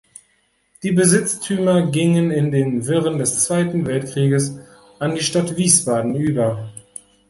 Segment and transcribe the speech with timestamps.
[0.81, 4.57] Die Besitztümer gingen in den Wirren des Zweiten Weltkrieges
[4.97, 6.73] an die Stadt Wiesbaden über.